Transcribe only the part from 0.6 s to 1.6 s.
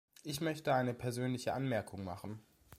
eine persönliche